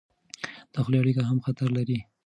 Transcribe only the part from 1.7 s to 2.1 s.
لري.